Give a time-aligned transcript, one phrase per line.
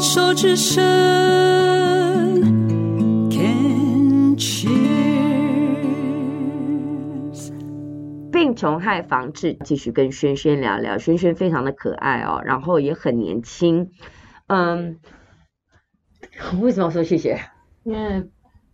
[0.00, 0.82] 手之声
[3.30, 4.70] ，Can cheers。
[8.32, 10.96] 病虫害防治，继续跟轩轩聊聊。
[10.96, 13.90] 轩轩非常的可爱哦，然后也很年轻。
[14.46, 14.98] 嗯，
[16.62, 17.38] 为什么说谢谢？
[17.84, 18.26] 因为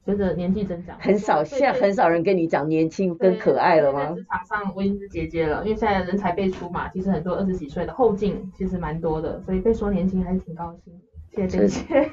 [0.04, 4.11] 随着年纪增长，很少现在很少人跟你讲年轻跟可爱了吗？
[4.11, 10.95] 在职场上我已经是姐姐了，因为现在人才辈出嘛，其实很多二十几岁的后进其实蛮多的，所以被说年轻还是挺高兴。
[10.95, 12.10] 谢谢谢谢。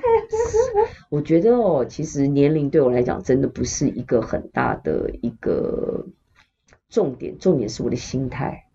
[1.10, 6.06] 我觉得哦，其实年龄对我来讲真的不是一个很大的一个
[6.90, 8.66] 重点，重点是我的心态。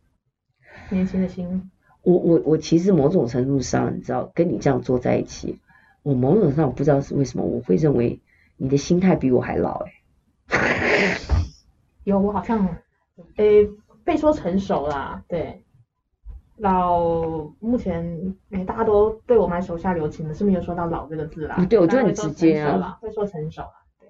[0.90, 1.70] 年轻的心。
[2.02, 5.58] 我我我其实某种程度上，你知道，跟你这样坐在一起，
[6.02, 8.20] 我某种程度上我不知道是为什么，我会认为
[8.56, 9.92] 你的心态比我还老哎、
[10.56, 11.18] 欸。
[12.04, 12.66] 有，我好像
[13.36, 13.70] 诶、欸、
[14.04, 15.62] 被说成熟啦，对，
[16.58, 21.64] 老目前诶大家都对我蛮手下留情的，是没有说到老这个字啦。
[21.70, 23.84] 对，我就很直接啊，会说成熟啦。
[24.00, 24.08] 对。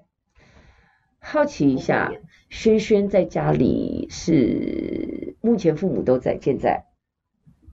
[1.18, 2.10] 好奇一下，
[2.48, 6.86] 轩轩在家里是目前父母都在，健在。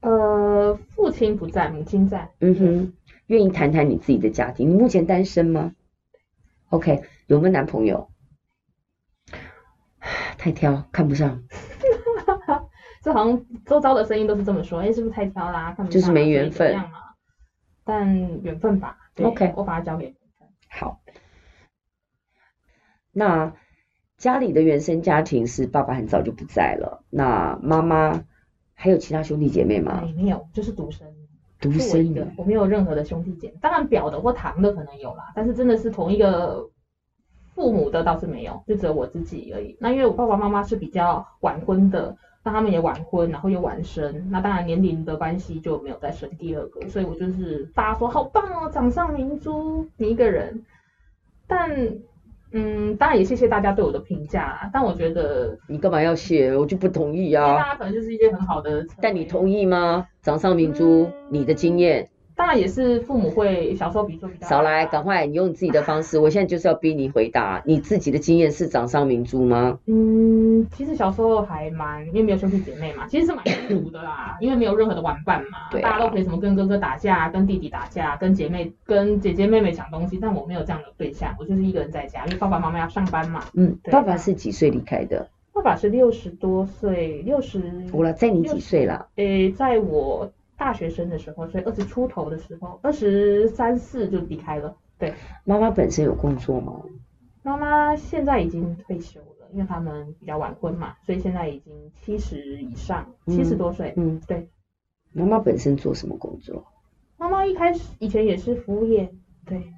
[0.02, 2.32] 呃，父亲不在，母亲在。
[2.40, 2.94] 嗯哼，
[3.28, 4.70] 愿意谈谈你自己的家庭？
[4.70, 5.74] 你目前单身吗
[6.70, 8.10] ？OK，有没有男朋友？
[10.38, 11.44] 太挑，看不上。
[13.06, 15.76] 这好像周遭的声音都是这么说，哎，是不是太挑啦？
[15.78, 16.76] 看不，就是没缘分。
[17.84, 18.98] 但缘分吧。
[19.22, 20.48] OK，我把它交给缘分。
[20.68, 21.00] 好。
[23.12, 23.54] 那
[24.18, 28.24] 家里的原生家庭是爸爸很早就不在了，那妈妈。
[28.78, 30.02] 还有其他兄弟姐妹吗？
[30.18, 31.08] 没有，就是独生。
[31.62, 36.72] 独生的，我没有任何的兄弟姐妹，当然表的或堂的可能有啦，但是真的是同一个
[37.54, 39.78] 父母的倒是没有，就只有我自己而已。
[39.80, 50.64] 那因为我爸爸妈妈是比较晚婚的，那他们也晚婚，然后又晚生，那当然年龄的关系就没有再生第二个，所以我就是大家说好棒哦，掌上明珠你一个人，
[51.46, 51.98] 但。
[52.58, 56.56] 嗯，当然也谢谢大家对我的评价，但我觉得你干嘛要谢？
[56.56, 57.58] 我就不同意啊。
[57.58, 60.08] 大家可能就是一些很好的，但你同意吗？
[60.22, 62.08] 掌上明珠，嗯、你的经验。
[62.36, 66.20] 当然也是父母会小时候，比如说比较少来，赶快你用你自己的方式。
[66.20, 69.80] 我现在就是要逼你回答，你自己的经验是掌上明珠吗？
[69.86, 83.46] 嗯，其实小时候还蛮，因为没有兄弟姐妹嘛，其实是蛮孤独的啦，因为没有任何的玩伴嘛，对啊、大家都可以什么跟哥哥打架，跟弟弟打架，跟姐妹跟姐姐妹妹抢东西，但我没有这样的对象，我就是一个人在家，因为爸爸妈妈要上班嘛。
[83.54, 85.30] 嗯，爸爸是几岁离开的？
[85.54, 87.62] 爸爸是六十多岁，六十。
[87.94, 89.08] 我了，在你几岁了？
[89.16, 90.30] 诶，在我。
[90.58, 94.78] 大学生的时候，所以二十出头的时候，二十三四就离开了。
[94.98, 96.82] 对，妈妈本身有工作吗？
[97.44, 103.94] 妈妈现在已经退休了，因为他们比较晚婚嘛，所以现在已经七十以上，七十多岁。
[103.98, 104.50] 嗯，对。
[105.12, 106.66] 妈妈本身做什么工作？
[107.18, 109.14] 妈妈一开始以前也是服务业，
[109.46, 109.74] 对。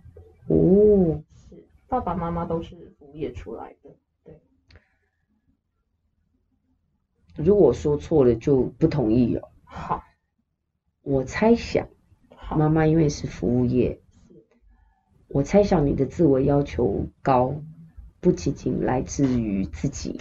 [0.48, 1.22] 哦。
[1.36, 3.90] 是，爸爸妈妈都是服务业出来的，
[4.24, 4.40] 对。
[7.36, 9.50] 如果说错了，就不同意哦。
[9.64, 10.04] 好。
[11.10, 11.88] 我猜想，
[12.58, 14.02] 妈妈因为是服务业，
[15.30, 17.62] 我猜想你的自我要求高，
[18.20, 20.20] 不仅仅来自于自己，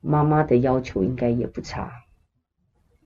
[0.00, 2.04] 妈妈的要求应该也不差，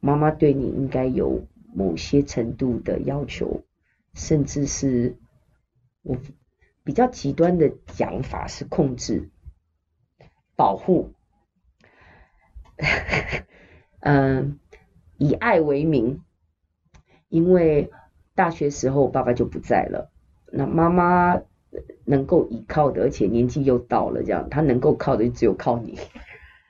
[0.00, 3.64] 妈妈对你应该有某些程度的要求，
[4.12, 5.16] 甚至是
[6.02, 6.18] 我
[6.82, 9.30] 比较极端的讲法是控制、
[10.54, 11.14] 保护，
[14.00, 14.60] 嗯，
[15.16, 16.20] 以爱为名。
[17.34, 17.90] 因为
[18.36, 20.08] 大学时候爸爸就不在了，
[20.52, 21.36] 那妈妈
[22.04, 25.98] 能够依靠的，而且年纪又到了，这样她能够靠的就只有靠你，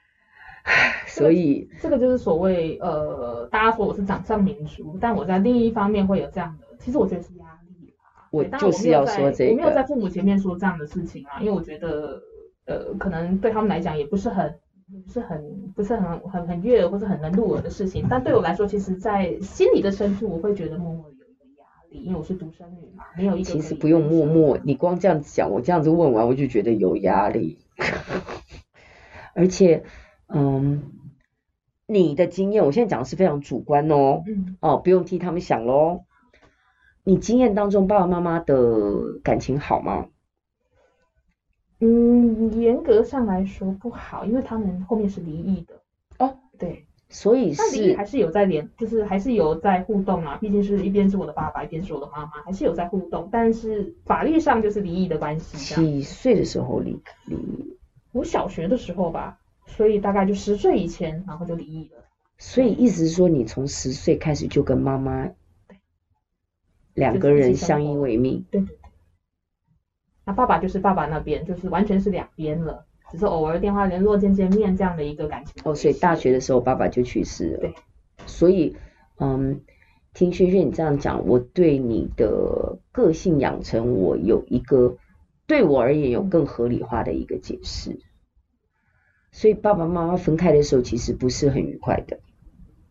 [1.06, 8.26] 所以这个就是所谓呃，大家说我是掌上明珠，但我在另一方面会有这样的，其实我觉得是压力啦。
[8.30, 12.22] 我就是要说这个，我没有在父母前面说这样的事情啊，因为我觉得
[12.64, 14.54] 呃，可能对他们来讲也不是很。
[14.87, 23.45] 不是很不是很很很悦耳或者很能入耳的事情，但对我来说，其实，在心里的深处，我会觉得默默有一个压力，因为我是独生女嘛，没有一个。
[23.45, 27.59] 其实不用默默，你光这样子讲，我这样子问完，我就觉得有压力。
[29.34, 29.84] 而且，
[30.28, 30.83] 嗯，
[31.87, 36.04] 你的经验，我现在讲的是非常主观哦，嗯，哦，不用替他们想喽。
[37.03, 40.09] 你经验当中，爸爸妈妈的感情好吗？
[41.86, 45.75] 嗯，严格上来说不好，因为他们后面是离异的。
[46.19, 50.39] 哦，对，所以是异还是有在连，就是还是有在互动啊。
[50.41, 53.28] 毕竟是一边是我的爸爸，一边是我的妈妈，还是有在互动。
[53.31, 55.75] 但是法律上就是离异的关系。
[55.75, 57.77] 几岁的时候离离异？
[58.13, 62.03] 我小学的时候吧，所以大概就十岁以前，然后就离异了。
[62.39, 65.28] 所以意思是说，你从十岁开始就跟妈妈
[66.95, 68.42] 两个人相依为命。
[68.51, 68.78] 对对对。
[70.24, 75.54] 那爸爸就是爸爸那边，就是完全是两边了，只是偶尔电话联络、见见面这样的一个感情。
[75.65, 77.60] 哦，所以大学的时候爸爸就去世了。
[77.60, 77.74] 对。
[78.26, 78.76] 所以，
[79.18, 79.60] 嗯，
[80.15, 84.97] 听萱萱你这样讲，我对你的个性养成，我有一个
[85.47, 87.91] 对我而言有更合理化的一个解释。
[87.91, 87.98] 嗯。
[89.30, 92.18] 所以爸爸妈妈分开的时候，其实不是很愉快的。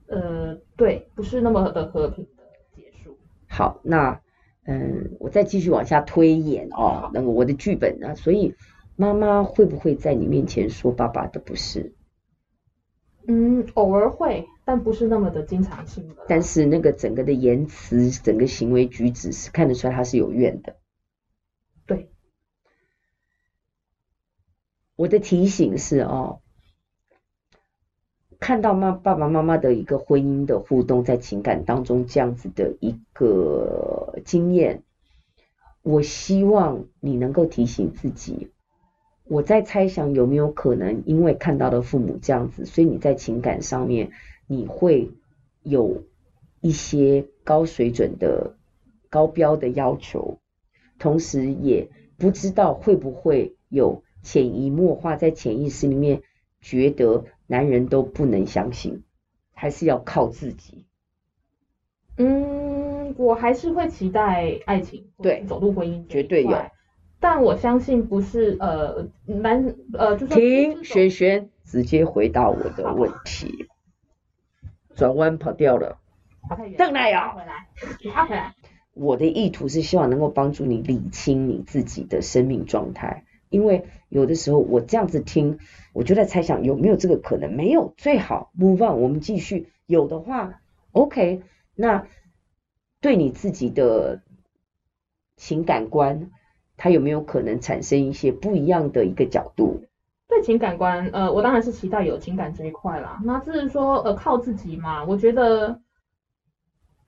[0.08, 2.44] 呃，对，不是那么的和平的
[2.76, 3.18] 结束。
[3.48, 4.22] 好，那
[4.66, 8.16] 嗯，我再继续往下推演哦，那个我的剧本呢？
[8.16, 8.56] 所以
[8.96, 11.94] 妈妈会不会在你面前说爸爸的不是？
[13.28, 16.16] 嗯，偶尔会，但不是那么的经常性的。
[16.28, 20.78] 但是那个整个的言辞、整个行为举止是看得出来他是有怨的。
[21.86, 22.10] 对，
[24.96, 26.42] 我的提醒是哦。
[28.44, 34.84] 看到妈爸爸妈妈的一个婚姻的互动，在情感当中这样子的一个经验，
[35.82, 38.50] 我希望你能够提醒自己。
[39.24, 44.12] 我在猜想有没有可能，因为看到了父母这样子，所以你在情感上面
[44.46, 45.10] 你会
[45.62, 46.04] 有
[46.60, 48.58] 一些高水准的
[49.10, 50.40] 高标的要求，
[51.00, 51.88] 同时也
[52.18, 56.24] 不知道会不会有潜移默化在潜意识里面
[56.60, 57.24] 觉得。
[57.48, 59.04] 男人都不能相信，
[59.54, 60.86] 还是要靠自己。
[62.18, 66.58] 嗯，我还是会期待爱情，对，走入婚姻绝对有。
[67.20, 73.68] 但我相信不是呃男呃就是停，萱萱直接回答我的问题，
[74.96, 75.98] 转弯跑掉了，
[76.48, 77.68] 跑太远，邓来呀，回来，
[78.14, 78.54] 他回来。
[78.94, 83.24] 我的意图是希望能够帮助你理清你自己的生命状态。
[83.54, 85.60] 因为有的时候我这样子听，
[85.94, 89.70] 我就在猜想有没有这个可能，没有最好 move on，我们继续。
[89.86, 90.62] 有的话
[90.92, 91.44] ，OK，
[91.76, 92.08] 那
[93.00, 94.24] 对你自己的
[95.38, 96.32] 情感观，
[96.78, 99.84] 它有没有可能产生一些不一样的一个角度？
[100.28, 103.22] 对情感观，呃，我当然是期待有情感这一块啦。
[103.24, 105.80] 那至于说，呃，靠自己嘛，我觉得。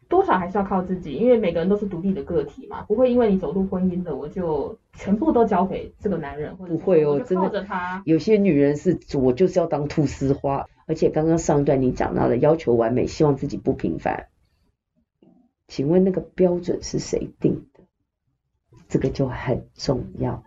[0.08, 7.66] 多少还是要靠自己，因为每个人都是独立的个体嘛，不会因为你走入婚姻的，我就全部都交给这个男人，或者不会哦，真的。
[8.06, 14.28] 有些女人是我就是要当菟丝花，而且刚刚上一段你讲到的要求完美，希望自己不平凡，
[15.68, 17.82] 请问那个标准是谁定的？
[18.88, 20.44] 这个就很重要。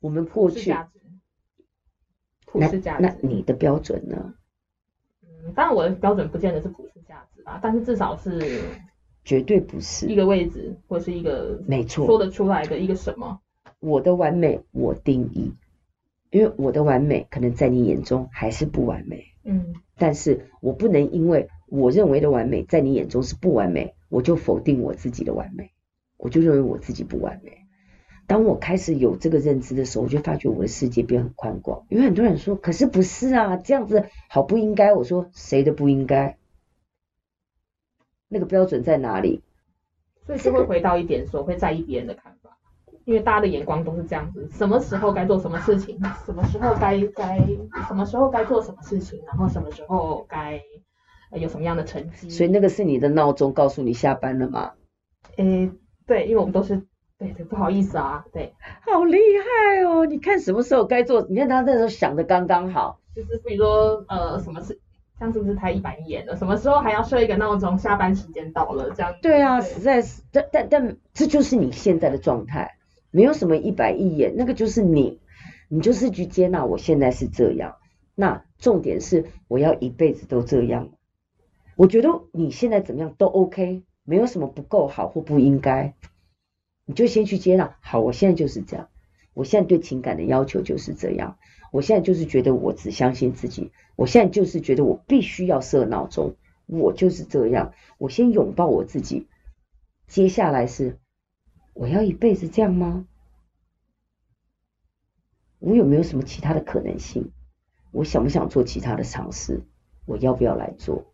[0.00, 0.74] 我们过去，
[2.46, 4.34] 普世价值，那那你的标准呢？
[5.22, 6.95] 嗯，当然我的标准不见得是普世
[7.46, 8.60] 吧，但是至少是。
[9.28, 13.40] 绝对不是一个位置，或是一个没错说得出来的一个什么。
[13.80, 15.52] 我的完美我定义，
[16.30, 19.24] 因为我的完美可能在你眼中还是不完美。
[19.42, 25.72] 嗯，但是我不能因为我认为的完美在你眼中是不完美，我就否定我自己的完美，
[26.18, 27.50] 我就认为我自己不完美。
[28.28, 31.84] 当我开始有这个认知的时候，我就发觉我的世界变很宽广。
[31.88, 34.94] 因为很多人说，可是不是啊，这样子好不应该。
[34.94, 36.38] 我说谁的不应该？
[38.28, 39.42] 那个标准在哪里？
[40.26, 42.58] 所以就会回到一点说，会在意别人的看法，
[43.04, 47.38] 因为大家的眼光都是这样子，什么时候该做什么事情，什么时候该该
[47.86, 50.60] 什么时候该做什么事情，然后什么时候该
[51.32, 52.28] 有什么样的成绩。
[52.28, 54.72] 所以那个是你的闹钟，告诉你下班了吗？
[55.36, 55.70] 诶，
[56.06, 56.82] 对，因为我们都是
[57.18, 58.52] 对对，不好意思啊，对。
[58.80, 60.06] 好厉害哦！
[60.06, 61.24] 你看什么时候该做？
[61.30, 64.80] 你看他那时候想的刚刚好，就是比如说呃，什么事。
[65.18, 66.36] 这样是不是太一板一眼了？
[66.36, 67.78] 什么时候还要设一个闹钟？
[67.78, 69.14] 下班时间到了，这样。
[69.22, 72.76] 对啊，对实在是，但但但这就是你现在的状态，
[73.10, 75.20] 没有什么一板一眼，那个就是你，
[75.68, 77.76] 你就是去接纳我现在是这样。
[78.14, 80.90] 那重点是我要一辈子都这样。
[81.76, 85.94] 我觉得你现在怎么样都 OK，没有什么不够好或不应该，
[86.84, 87.76] 你就先去接纳。
[87.80, 88.88] 好，我现在就是这样，
[89.36, 91.36] 我现在对情感的要求就是这样。
[91.70, 97.74] 我现在就是觉得我只相信自己，我现在就是觉得我必须要设闹钟，我就是这样。
[97.98, 99.26] 我先拥抱我自己，
[100.06, 100.98] 接下来是
[101.74, 103.06] 我要一辈子这样吗？
[105.58, 107.30] 我有没有什么其他的可能性？
[107.92, 109.66] 我想不想做其他的尝试？
[110.06, 111.12] 我要不要来做？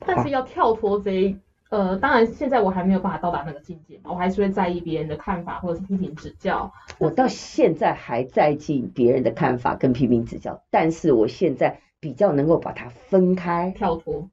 [0.00, 1.38] 但是要跳脱这一。
[1.70, 6.72] 呃，当然，现在我还没有办法到达那个境界，我还是会在意别人的看法或者是批评指教。
[6.98, 14.30] 我到现在还在意别人的看法跟批评指教，但是我现在比较能够把它分开，跳脱，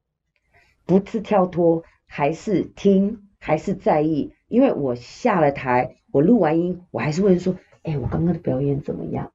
[0.86, 4.34] 不是跳脱，还是听，还是在意。
[4.46, 9.32] 因为我下了台，我录完音，我还是会说，哎，我刚刚的表演怎么样？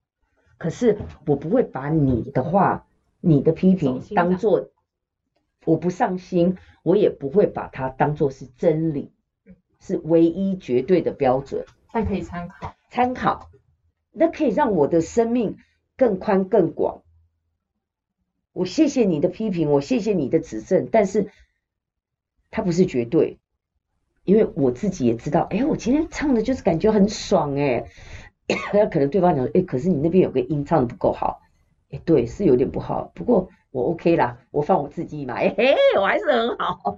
[0.58, 2.86] 可是我不会把你的话、
[3.20, 4.70] 你的批评当做。
[5.68, 9.12] 我不上心，我也不会把它当做是真理，
[9.82, 11.66] 是唯一绝对的标准。
[11.92, 13.50] 但可以参考，参考，
[14.14, 15.58] 那可以让我的生命
[15.98, 17.04] 更宽更广。
[18.54, 21.32] 我谢谢你的批评，我谢谢你的指正，但是
[22.50, 23.38] 它不是绝对，
[24.24, 27.90] 因为我自己也知道，哎，我今天唱的就是感觉很爽，哎，
[28.74, 31.42] 那可能对方讲，哎，可是你那边有个音唱的不够好，
[31.92, 36.98] 哎，对，是有点不好，不过我 OK 啦，我放我自己嘛，哎嘿，我还是很好，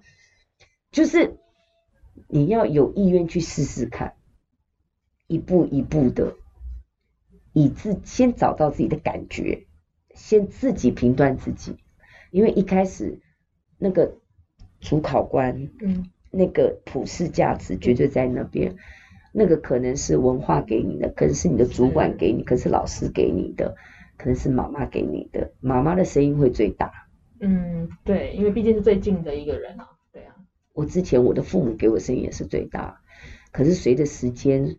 [0.91, 1.35] 就是
[2.29, 4.13] 你要有意愿去试试看，
[5.27, 6.35] 一步一步的，
[7.51, 9.65] 以自先找到自己的感觉。
[10.15, 11.77] 先自己评断自己，
[12.31, 13.19] 因为一开始
[13.77, 14.15] 那个
[14.79, 18.75] 主考官，嗯，那个普世价值绝对在那边，
[19.33, 23.75] 那个可能是文化给你的，可能是你的主管给你，可是老师给你的，
[24.19, 26.91] 可能是妈妈给你的，妈妈的声音会最大。
[27.39, 30.35] 嗯，对，因为毕竟是最近的一个人啊，对啊。
[30.73, 33.01] 我之前我的父母给我声音也是最大，
[33.51, 34.77] 可是随着时间，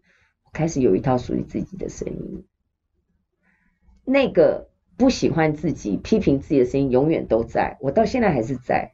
[0.53, 2.45] 开始有一套属于自己的声音，
[4.05, 4.71] 那个。
[4.97, 8.93] 不喜欢自己、批评自己的声音永远都在，我到现在还是在，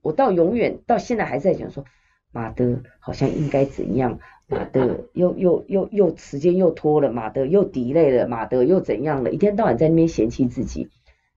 [0.00, 1.84] 我到永远到现在还在讲说，
[2.32, 10.90] 马德好像应该怎样，马德又又又又时间又拖了，马德又敌累了，马德又怎样了，一天到晚在那边嫌弃自己。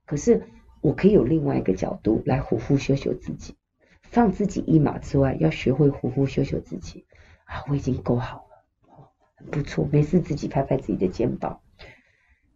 [0.06, 0.42] 可是
[0.80, 3.54] 我可以有另外一个角度来呼呼秀秀自己，
[4.02, 7.06] 放自己一马之外，要学会呼呼秀秀自己
[7.44, 9.10] 啊，我已经够好了，
[9.50, 11.60] 不错，没事自己拍拍自己的肩膀，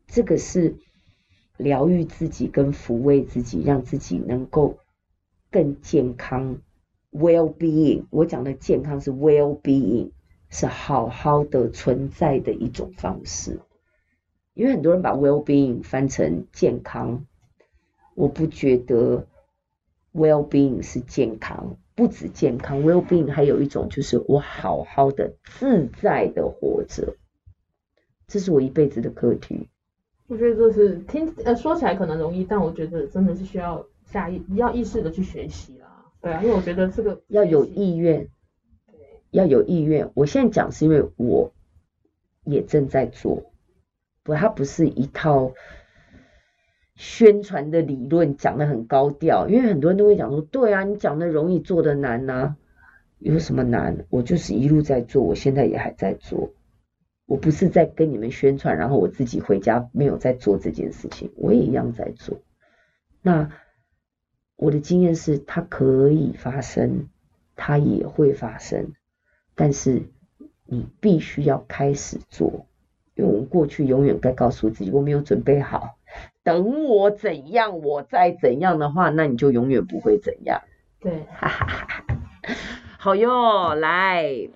[0.06, 0.76] 这个是。
[1.58, 4.76] 疗愈自己跟抚慰自己，让自己能够
[5.50, 6.58] 更健康
[7.16, 8.04] ，well being。
[8.10, 10.10] 我讲的健康是 well being，
[10.50, 13.60] 是好好的存在的一种方式。
[14.54, 17.26] 因为很多人把 well being 翻成健康，
[18.14, 19.26] 我不觉得
[20.14, 27.16] well being 是健康，不止健康，well being 还有一种就是我好好的自在的活着，
[28.26, 29.68] 这是我一辈子的课题。
[30.26, 35.95] 我觉得这是听呃说起来可能容易，但我觉得真的是需要下意要意识的去学习啦。
[36.26, 38.26] 对啊，因为我觉得这个 要有意愿，
[39.30, 40.10] 要有意愿。
[40.14, 41.52] 我现在讲是因为我
[42.42, 43.52] 也正在做，
[44.24, 45.52] 不，它不是一套
[46.96, 49.46] 宣传的理论，讲的很高调。
[49.48, 52.56] 因为很多人都会讲说，对啊，你讲的容易，做的难呐，
[53.20, 54.04] 有什么难？
[54.10, 56.52] 我就是一路在做，我现在也还在做。
[57.26, 62.36] 我不是在跟你们宣传，然后我自己回家没有在做这件事情，我也一样在做。
[63.22, 63.48] 那
[64.56, 67.08] 我的经验是，它可以发生，
[67.54, 68.94] 它也会发生，
[69.54, 70.04] 但是
[70.64, 72.66] 你必须要开始做，
[73.14, 75.98] 因为我们过去永远该告诉自己，我没有准备好，
[76.42, 80.62] 等我怎样，我再怎样的话，那你就永远不会怎样。
[81.00, 82.04] 对， 哈哈哈。
[82.98, 84.48] 好哟，来，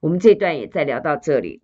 [0.00, 1.60] 我们这段也再聊到这里。